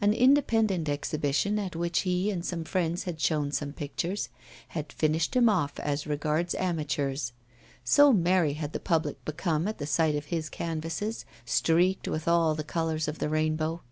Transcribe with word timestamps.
An 0.00 0.12
independent 0.12 0.88
exhibition 0.88 1.58
at 1.58 1.74
which 1.74 2.02
he 2.02 2.30
and 2.30 2.44
some 2.44 2.62
friends 2.62 3.02
had 3.02 3.20
shown 3.20 3.50
some 3.50 3.72
pictures, 3.72 4.28
had 4.68 4.92
finished 4.92 5.34
him 5.34 5.48
off 5.48 5.80
as 5.80 6.06
regards 6.06 6.54
amateurs 6.54 7.32
so 7.82 8.12
merry 8.12 8.52
had 8.52 8.72
the 8.72 8.78
public 8.78 9.24
become 9.24 9.66
at 9.66 9.78
the 9.78 9.86
sight 9.88 10.14
of 10.14 10.26
his 10.26 10.48
canvases, 10.48 11.24
streaked 11.44 12.06
with 12.06 12.28
all 12.28 12.54
the 12.54 12.62
colours 12.62 13.08
of 13.08 13.18
the 13.18 13.28
rainbow. 13.28 13.82